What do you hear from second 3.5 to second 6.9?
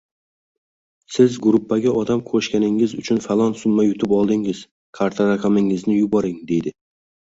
summa yutib oldingiz, karta raqamingizni yuboring» deydi.